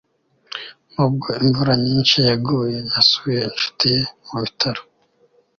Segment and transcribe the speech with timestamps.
[0.93, 4.81] nubwo imvura nyinshi yaguye, yasuye inshuti ye mu bitaro